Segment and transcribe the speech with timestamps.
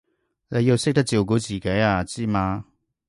[0.47, 2.65] 你要識得照顧自己啊，知嘛？